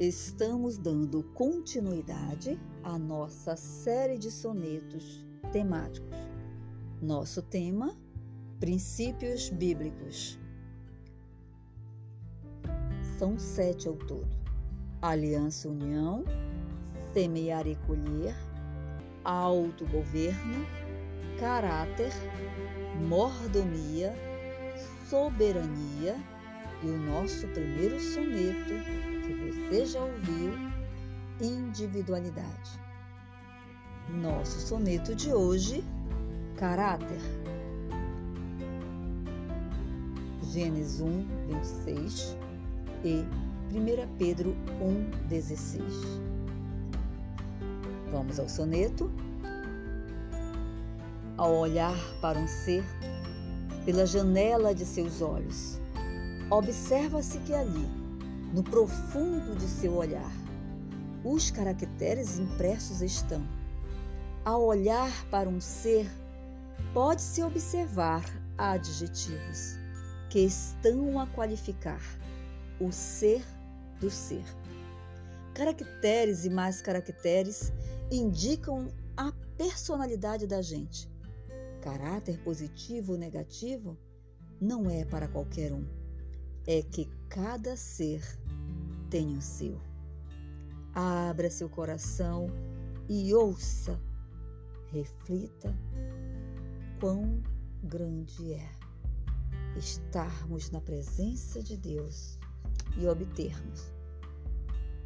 estamos 0.00 0.78
dando 0.78 1.22
continuidade 1.34 2.58
à 2.82 2.98
nossa 2.98 3.54
série 3.54 4.16
de 4.16 4.30
sonetos 4.30 5.26
temáticos. 5.52 6.16
Nosso 7.02 7.42
tema: 7.42 7.94
Princípios 8.58 9.50
Bíblicos. 9.50 10.38
São 13.18 13.38
sete 13.38 13.88
ao 13.88 13.94
todo: 13.94 14.26
Aliança 15.02 15.68
União, 15.68 16.24
Semear 17.12 17.66
e 17.66 17.76
Colher, 17.86 18.34
Autogoverno, 19.22 20.66
Caráter, 21.38 22.12
Mordomia, 23.06 24.14
Soberania 25.10 26.16
e 26.82 26.86
o 26.86 26.96
nosso 26.96 27.46
primeiro 27.48 28.00
soneto 28.00 28.72
que 29.26 29.34
você 29.70 29.86
já 29.86 30.00
ouviu, 30.00 30.52
individualidade. 31.40 32.80
Nosso 34.08 34.58
soneto 34.58 35.14
de 35.14 35.32
hoje, 35.32 35.84
caráter. 36.56 37.20
Gênesis 40.42 41.00
1, 41.00 41.26
26 41.46 42.36
e 43.04 43.24
1 43.72 44.16
Pedro 44.18 44.56
1, 44.80 45.28
16. 45.28 45.84
Vamos 48.10 48.40
ao 48.40 48.48
soneto. 48.48 49.08
Ao 51.36 51.54
olhar 51.54 51.96
para 52.20 52.40
um 52.40 52.48
ser 52.48 52.84
pela 53.84 54.04
janela 54.04 54.74
de 54.74 54.84
seus 54.84 55.22
olhos, 55.22 55.80
observa-se 56.50 57.38
que 57.38 57.54
ali, 57.54 57.99
no 58.52 58.62
profundo 58.62 59.56
de 59.56 59.66
seu 59.66 59.94
olhar, 59.94 60.32
os 61.24 61.50
caracteres 61.50 62.38
impressos 62.38 63.00
estão. 63.00 63.46
Ao 64.44 64.64
olhar 64.64 65.10
para 65.30 65.48
um 65.48 65.60
ser, 65.60 66.10
pode-se 66.92 67.42
observar 67.42 68.24
adjetivos 68.58 69.76
que 70.30 70.40
estão 70.40 71.18
a 71.20 71.26
qualificar 71.26 72.00
o 72.80 72.90
ser 72.90 73.44
do 74.00 74.10
ser. 74.10 74.44
Caracteres 75.54 76.44
e 76.44 76.50
mais 76.50 76.80
caracteres 76.80 77.72
indicam 78.10 78.88
a 79.16 79.32
personalidade 79.56 80.46
da 80.46 80.62
gente. 80.62 81.08
Caráter 81.82 82.38
positivo 82.42 83.12
ou 83.12 83.18
negativo 83.18 83.96
não 84.60 84.90
é 84.90 85.04
para 85.04 85.28
qualquer 85.28 85.72
um 85.72 85.99
é 86.70 86.82
que 86.82 87.06
cada 87.28 87.76
ser 87.76 88.22
tem 89.10 89.36
o 89.36 89.42
seu. 89.42 89.76
Abra 90.94 91.50
seu 91.50 91.68
coração 91.68 92.46
e 93.08 93.34
ouça, 93.34 94.00
reflita 94.92 95.76
quão 97.00 97.42
grande 97.82 98.52
é 98.52 98.70
estarmos 99.76 100.70
na 100.70 100.80
presença 100.80 101.60
de 101.60 101.76
Deus 101.76 102.38
e 102.96 103.06
obtermos 103.08 103.92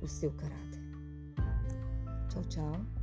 o 0.00 0.08
seu 0.08 0.30
caráter. 0.32 0.80
Tchau, 2.30 2.44
tchau. 2.44 2.99